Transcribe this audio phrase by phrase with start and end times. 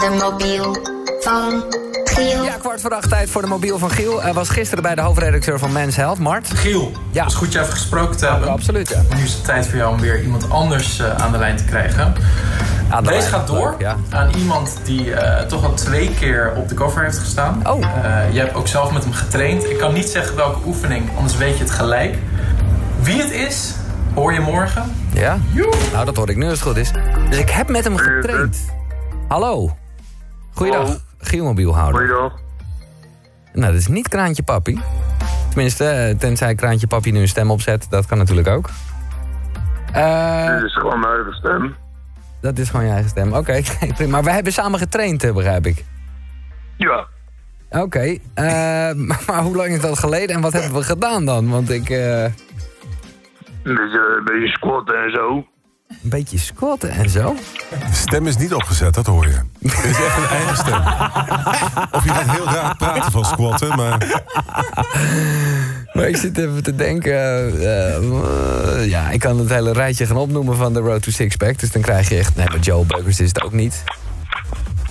[0.00, 0.76] De mobiel
[1.20, 1.64] van
[2.04, 2.44] Giel.
[2.44, 4.22] Ja, kwart voor acht tijd voor de mobiel van Giel.
[4.22, 6.48] Hij was gisteren bij de hoofdredacteur van Men's Health, Mart.
[6.54, 7.22] Giel, Ja.
[7.22, 8.48] het is goed je even gesproken te hebben.
[8.48, 9.16] absoluut, ja.
[9.16, 11.64] Nu is het tijd voor jou om weer iemand anders eh, aan de lijn te
[11.64, 12.14] krijgen.
[12.90, 13.32] Aan de Deze lijn.
[13.32, 13.96] gaat door Leuk, Ja.
[14.10, 17.62] aan iemand die eh, toch al twee keer op de cover heeft gestaan.
[17.66, 17.82] Oh.
[17.82, 19.64] Eh, jij hebt ook zelf met hem getraind.
[19.70, 22.18] Ik kan niet zeggen welke oefening, anders weet je het gelijk.
[23.00, 23.74] Wie het is,
[24.14, 24.94] hoor je morgen.
[25.12, 25.38] Ja?
[25.92, 26.90] Nou, dat hoor ik nu als het goed is.
[27.28, 28.56] Dus ik heb met hem getraind.
[29.28, 29.76] Hallo.
[30.60, 31.00] Goeiedag, Hallo.
[31.18, 32.00] Giel mobielhouder.
[32.00, 32.32] Goeiedag.
[33.52, 34.80] Nou, dat is niet Kraantje Papi.
[35.48, 37.86] Tenminste, eh, tenzij Kraantje Papi nu een stem opzet.
[37.90, 38.68] Dat kan natuurlijk ook.
[39.92, 41.74] Eh, Dit is gewoon mijn eigen stem.
[42.40, 43.32] dat is gewoon je eigen stem.
[43.40, 43.60] Oké,
[43.94, 44.10] prima.
[44.10, 45.84] maar we hebben samen getraind, eh, begrijp ik.
[46.76, 47.06] Ja.
[47.70, 48.44] Oké, eh,
[49.08, 51.48] maar, maar hoe lang is dat geleden en wat hebben we gedaan dan?
[51.50, 51.90] Want ik...
[51.90, 52.34] eh, Een
[53.62, 55.46] beetje, een beetje squatten en zo.
[56.02, 57.34] Een beetje squatten en zo.
[57.70, 59.40] De stem is niet opgezet, dat hoor je.
[59.68, 60.80] Het is echt een eigen stem.
[61.90, 64.22] Of je gaat heel raar praten van squatten, maar...
[65.92, 67.12] Maar ik zit even te denken...
[67.12, 71.58] eh, eh, ja, ik kan het hele rijtje gaan opnoemen van de Road to Sixpack.
[71.58, 72.36] Dus dan krijg je echt...
[72.36, 73.82] Nee, maar Joe Beukers is het ook niet.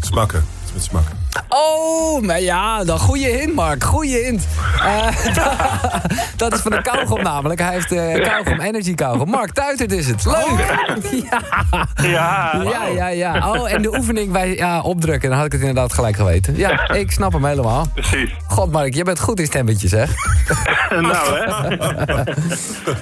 [0.00, 0.38] Smakken.
[0.38, 1.23] Het is met smakken.
[1.48, 3.84] Oh, maar ja, dan goede hint, Mark.
[3.84, 4.46] Goede hint.
[4.84, 5.06] Eh,
[6.36, 7.60] dat is van de kauwgom namelijk.
[7.60, 9.30] Hij heeft uh, kauwgom, energy kauwgom.
[9.30, 10.24] Mark Tuitert is het.
[10.24, 10.42] Leuk.
[11.30, 11.42] Ja.
[12.02, 12.62] Ja.
[12.62, 13.50] Ja, ja, ja.
[13.50, 15.28] Oh, en de oefening bij ja, opdrukken.
[15.28, 16.56] Dan had ik het inderdaad gelijk geweten.
[16.56, 17.86] Ja, ik snap hem helemaal.
[17.94, 18.30] Precies.
[18.48, 20.10] God, Mark, je bent goed in stemmetjes, zeg.
[20.90, 22.22] nou, hè.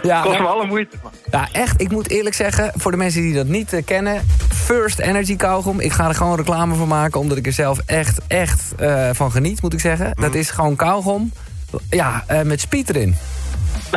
[0.03, 0.97] Ja, Kost me alle moeite.
[1.31, 4.23] ja, echt, ik moet eerlijk zeggen, voor de mensen die dat niet eh, kennen...
[4.65, 5.81] First Energy kauwgom.
[5.81, 9.31] Ik ga er gewoon reclame voor maken, omdat ik er zelf echt, echt eh, van
[9.31, 10.11] geniet, moet ik zeggen.
[10.21, 11.33] Dat is gewoon kauwgom.
[11.91, 13.15] Ja, eh, met speed erin.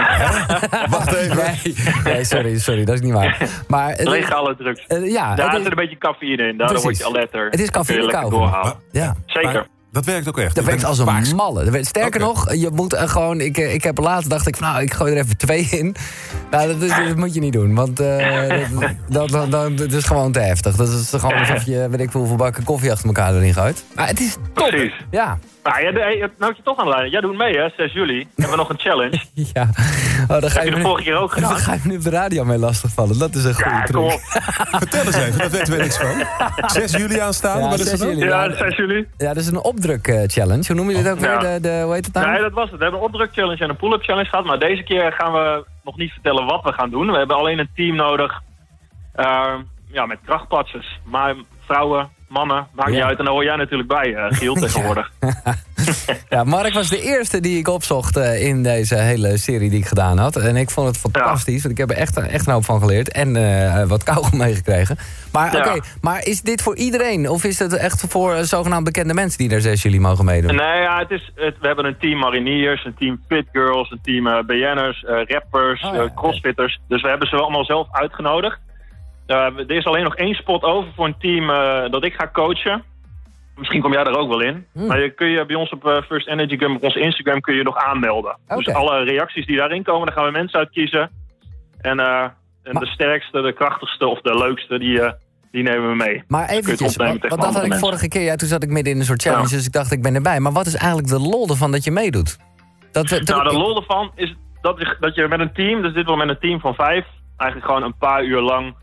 [0.90, 1.36] Wacht even.
[1.36, 3.50] Nee, nee, sorry, sorry, dat is niet waar.
[3.68, 4.86] Maar, Legale drugs.
[4.88, 6.58] eh, ja, Daar zit een beetje cafeïne in.
[6.58, 7.50] Daardoor word je alerter.
[7.50, 8.74] Het is cafeïne kauwgom.
[8.92, 9.16] ja.
[9.26, 9.54] Zeker.
[9.54, 10.56] Maar dat werkt ook echt.
[10.56, 11.34] Dat werkt als een paars.
[11.34, 11.84] malle.
[11.84, 13.42] Sterker nog, je moet er gewoon...
[13.42, 15.96] Ik, eh, ik heb laatst dacht ik van, nou, ik gooi er even twee in.
[16.52, 17.76] Nou, dat, is, dat moet je niet doen.
[17.76, 18.70] Want eh,
[19.08, 20.76] dat, dat, dat, dat is gewoon te heftig.
[20.76, 23.84] Dat is gewoon alsof je, weet ik veel, hoeveel bakken koffie achter elkaar erin gooit.
[23.96, 24.68] Maar het is top.
[24.68, 24.94] Precies.
[25.12, 25.38] Ja.
[25.66, 27.10] Nou, ja, de- nou heb je toch aan de lijn.
[27.10, 27.70] Jij doet mee, hè?
[27.78, 28.20] 6 juli.
[28.36, 29.20] Hebben we nog een challenge.
[29.34, 29.70] ja.
[30.28, 31.58] Oh, dan ga Heb je de nu, vorige keer ook dan gedaan.
[31.58, 33.20] ga je me nu op de radio mee lastigvallen.
[33.20, 34.12] Dat is een goede Ja, truc.
[34.82, 36.26] Vertel eens even, dat weten we niks van.
[36.70, 38.18] 6 juli aanstaan, Ja, wat is 6 dat dan?
[38.18, 38.30] juli.
[38.30, 39.08] Ja, 6 juli.
[39.18, 40.64] Ja, dat is een opdruk-challenge.
[40.68, 41.40] Hoe noem je dit ook weer?
[41.40, 42.32] De, de, hoe heet het nou?
[42.32, 42.78] Nee, dat was het.
[42.78, 44.46] We hebben een opdruk challenge en een pull-up challenge gehad.
[44.46, 47.12] Maar deze keer gaan we nog niet vertellen wat we gaan doen.
[47.12, 48.42] We hebben alleen een team nodig.
[49.14, 49.54] eh,
[49.92, 51.00] ja, met krachtpatsers.
[51.04, 53.06] Maar vrouwen, mannen, maakt niet Ja.
[53.06, 53.18] uit.
[53.20, 55.12] En daar hoor jij natuurlijk bij, eh, Giel, tegenwoordig.
[56.30, 59.86] Ja, Mark was de eerste die ik opzocht eh, in deze hele serie die ik
[59.86, 60.36] gedaan had.
[60.36, 63.12] En ik vond het fantastisch, want ik heb er echt, echt een hoop van geleerd.
[63.12, 64.98] En eh, wat kauwgom meegekregen.
[65.32, 67.30] Maar oké, maar is dit voor iedereen?
[67.30, 70.56] Of is het echt voor eh, zogenaamd bekende mensen die daar zes jullie mogen meedoen?
[70.56, 74.00] Nee, ja, het is, het, we hebben een team mariniers, een team fit girls, een
[74.04, 76.80] team eh, BN'ers, eh, rappers, Oh, eh, crossfitters.
[76.88, 78.60] Dus we hebben ze allemaal zelf uitgenodigd.
[79.26, 82.30] Eh, er is alleen nog één spot over voor een team eh, dat ik ga
[82.34, 82.84] coachen.
[83.56, 84.66] Misschien kom jij er ook wel in.
[84.74, 84.88] Hmm.
[84.88, 87.56] Maar je kun je bij ons op eh, First Energy Gum, op onze Instagram, kun
[87.56, 88.38] je nog aanmelden.
[88.48, 91.10] Dus alle reacties die daarin komen, daar gaan we mensen uit kiezen.
[91.82, 95.00] En, en de sterkste, de krachtigste of de leukste, die,
[95.52, 96.24] die nemen we mee.
[96.28, 97.80] Maar eventjes, want, want dat had ik mensen.
[97.80, 99.56] vorige keer, ja, toen zat ik midden in een soort challenge, Ja.
[99.56, 100.40] dus ik dacht ik ben erbij.
[100.40, 102.38] Maar wat is eigenlijk de lol ervan dat je meedoet?
[102.92, 105.94] Dat, we- Nou, de lol ervan is dat je, dat je met een team, dus
[105.94, 107.06] dit wel met een team van vijf,
[107.38, 108.76] eigenlijk gewoon een paar uur lang,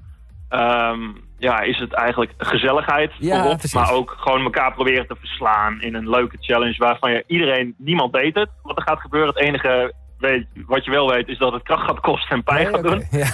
[0.52, 1.00] ehm,
[1.38, 3.74] ja, is het eigenlijk gezelligheid Ja, voorop, precies.
[3.74, 8.12] maar ook gewoon elkaar proberen te verslaan in een leuke challenge waarvan je iedereen, niemand
[8.12, 9.28] weet het, wat er gaat gebeuren.
[9.34, 12.62] Het enige weet, wat je wel weet is dat het kracht gaat kosten en pijn
[12.64, 13.04] Nee, gaat doen.
[13.10, 13.26] Ja.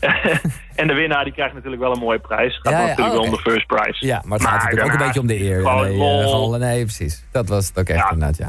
[0.80, 2.58] en de winnaar die krijgt natuurlijk wel een mooie prijs.
[2.62, 3.42] Gaat Ja, natuurlijk oh, wel om oké.
[3.42, 4.06] de first prize.
[4.06, 5.60] Ja, maar het gaat natuurlijk ook een beetje om de eer.
[5.60, 6.58] Gewoon nee, eh, lol.
[6.58, 7.24] nee, precies.
[7.32, 8.48] Dat was het ook echt inderdaad, ja.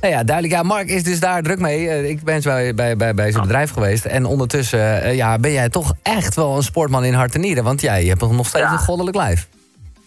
[0.00, 0.56] Nou ja, duidelijk.
[0.56, 1.88] Ja, Mark is dus daar druk mee.
[1.88, 4.04] Eh, Ik ben eens bij, bij, bij, bij zijn bedrijf geweest.
[4.04, 7.64] En ondertussen eh, ja, ben jij toch echt wel een sportman in hart en nieren.
[7.64, 8.72] Want jij hebt nog steeds Ja.
[8.72, 9.48] een goddelijk lijf.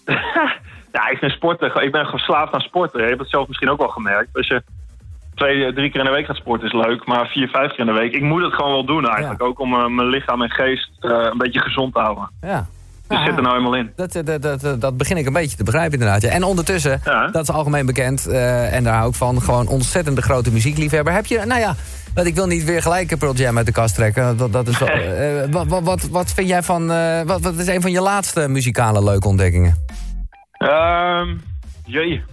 [0.91, 3.01] Ja, ik vind sporten, ik ben verslaafd aan sporten.
[3.01, 4.29] Je hebt het zelf misschien ook wel gemerkt.
[4.37, 4.63] Als je
[5.35, 7.79] twee, eh, drie keer in de week gaat sporten is leuk, maar vier, vijf keer
[7.79, 8.13] in de week.
[8.13, 9.41] Ik moet het gewoon wel doen eigenlijk.
[9.41, 9.47] Ja.
[9.47, 12.29] Ook om mijn lichaam en geest een beetje gezond te houden.
[12.41, 12.67] Ja.
[13.09, 13.91] Dus zit er nou helemaal in.
[13.95, 16.21] Dat, dat, dat, dat, begin ik een beetje te begrijpen inderdaad.
[16.21, 16.29] Ja.
[16.29, 17.27] En ondertussen, Ja.
[17.27, 18.27] dat is algemeen bekend.
[18.27, 19.41] eh, en daar hou ik van.
[19.41, 21.13] Gewoon ontzettende grote muziekliefhebber.
[21.13, 21.75] Heb je, nou ja,
[22.13, 24.37] want ik wil niet weer gelijk Pearl Jam uit de kast trekken.
[24.37, 26.91] Dat, dat is wel, eh, wat, wat, wat, wat vind jij van...
[26.91, 29.75] eh, wat, wat is een van je laatste muzikale leuke ontdekkingen?
[30.51, 31.35] Ehm
[31.85, 32.23] jee.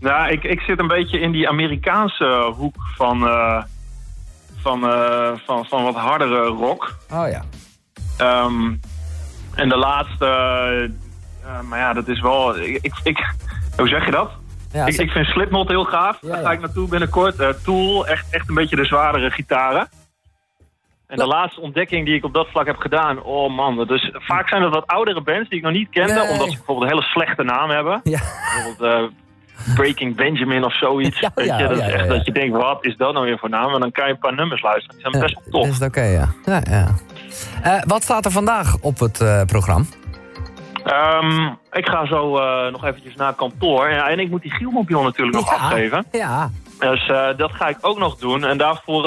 [0.00, 3.20] Nou, ik, ik zit een beetje in die Amerikaanse hoek van,
[4.62, 4.80] van,
[5.46, 6.96] van, van wat hardere rock.
[7.12, 7.42] Oh ja.
[8.16, 8.74] Ehm,
[9.56, 10.26] en de laatste
[11.46, 12.58] Eh, maar ja, dat is wel...
[12.58, 13.34] Ik, ik,
[13.76, 14.30] hoe zeg je dat?
[14.72, 16.18] Ja, ik, ik vind Slipknot heel gaaf.
[16.20, 17.40] Ja, Daar ga ik naartoe binnenkort.
[17.40, 19.88] Eh, Tool, echt, echt een beetje de zwaardere gitaren.
[21.06, 23.22] En de laatste ontdekking die ik op dat vlak heb gedaan...
[23.22, 26.12] Oh man, is, vaak zijn dat wat oudere bands die ik nog niet kende...
[26.12, 26.30] Nee.
[26.30, 28.00] omdat ze bijvoorbeeld een hele slechte naam hebben.
[28.02, 31.20] Bijvoorbeeld eh, Breaking Benjamin of zoiets.
[31.34, 31.66] Weet je?
[31.68, 33.74] Dat, is echt dat je denkt, wat is dat nou weer voor naam?
[33.74, 35.00] En dan kan je een paar nummers luisteren.
[35.00, 35.68] Die zijn best wel tof.
[35.68, 36.28] Is oké, ja.
[36.44, 36.94] ja, ja.
[37.62, 39.84] Eh, wat staat er vandaag op het eh, programma?
[40.84, 43.90] Ehm, ik ga zo eh, nog eventjes naar kantoor.
[43.90, 46.06] Ja, en ik moet die Gielmobiel natuurlijk nog afgeven.
[46.12, 46.50] Ja.
[46.78, 47.06] Dus
[47.36, 48.44] dat ga ik ook nog doen.
[48.44, 49.04] En daarvoor...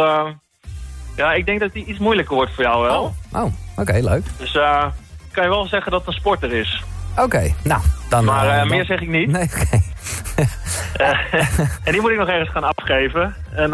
[1.15, 3.13] ja, ik denk dat die iets moeilijker wordt voor jou wel.
[3.33, 4.23] Oh, oké, leuk.
[4.37, 4.51] Dus
[5.31, 6.83] kan je wel zeggen dat het een sporter is.
[7.17, 8.25] Oké, nou, dan...
[8.25, 9.29] Maar dan- meer zeg ik niet.
[9.31, 9.79] Nee, oké.
[11.83, 13.35] en die moet ik nog ergens gaan afgeven.
[13.51, 13.71] En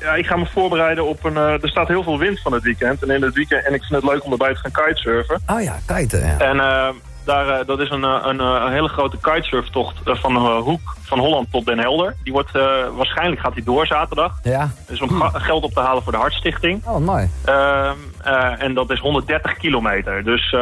[0.00, 1.36] ja, ik ga me voorbereiden op een...
[1.36, 3.02] eh, er staat heel veel wind van het weekend.
[3.02, 3.66] En in het weekend...
[3.66, 5.40] En ik vind het leuk om erbij te gaan kitesurfen.
[5.46, 6.38] Oh ja, kiten, ja.
[6.38, 6.88] En eh,
[7.24, 11.52] daar, eh, dat is een, een, een hele grote kitesurftocht van de Hoek van Holland
[11.52, 12.16] tot Den Helder.
[12.22, 12.52] Die wordt,
[12.96, 14.38] waarschijnlijk gaat die door zaterdag.
[14.42, 14.70] Ja.
[14.86, 16.86] Dus om geld op te halen voor de Hartstichting.
[16.86, 17.28] Oh, mooi.
[17.44, 20.24] Ehm, eh, en dat is 130 kilometer.
[20.24, 20.54] Dus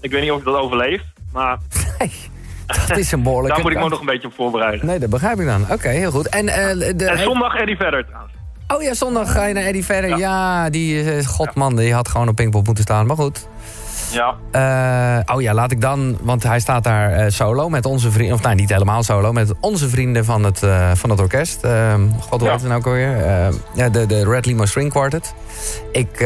[0.00, 1.02] ik weet niet of ik dat overleef.
[1.32, 1.58] Maar
[2.88, 3.54] dat is een behoorlijke...
[3.54, 4.86] daar moet ik me nog een beetje op voorbereiden.
[4.86, 5.66] Nee, dat begrijp ik dan.
[5.70, 6.28] Oké, heel goed.
[6.28, 6.46] En,
[6.96, 7.04] de...
[7.06, 8.32] En zondag Eddie verder trouwens.
[8.74, 10.10] Oh ja, zondag ga je naar Eddie verder.
[10.10, 10.70] Ja, Ja.
[10.70, 11.12] die...
[11.12, 13.06] eh, Godman, die had gewoon op Pinkpop moeten staan.
[13.06, 13.48] Maar goed.
[14.12, 14.34] Ja.
[14.50, 16.18] Eh, oh ja, laat ik dan...
[16.20, 18.34] Want hij staat daar eh, solo met onze vrienden...
[18.34, 19.32] Of nou, niet helemaal solo.
[19.32, 20.62] Met onze vrienden van het,
[20.94, 21.64] van het orkest.
[21.64, 23.16] Ehm, God, hoe heet het nou ook alweer?
[23.26, 25.34] Eh, ja, de, de Red Limo String Quartet.
[25.92, 26.20] Ik...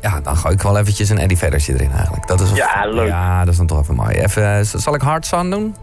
[0.00, 2.26] ja, dan gooi ik wel eventjes een Eddie Veddertje erin eigenlijk.
[2.26, 3.08] Dat is Ja, leuk.
[3.08, 4.14] Ja, dat is dan toch even mooi.
[4.16, 5.74] Even, zal ik Hard Sun doen?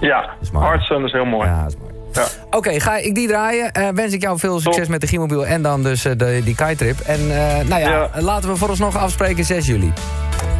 [0.00, 0.64] Ja, is mooi.
[0.66, 1.48] Hardsun is heel mooi.
[1.48, 1.91] Ja, dat is mooi.
[2.12, 2.26] Ja.
[2.50, 3.72] Oké, ga ik die draaien.
[3.72, 4.90] Eh, wens ik jou veel succes Top.
[4.90, 7.00] met de Gimobiel en dan dus eh, de, die kite-trip.
[7.00, 8.10] En eh, nou ja, Ja.
[8.20, 9.92] laten we vooralsnog afspreken 6 juli.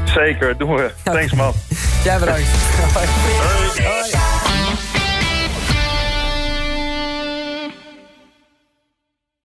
[0.05, 0.91] Zeker, doen we.
[1.03, 1.53] Thanks man.
[2.05, 2.49] Jij bedankt.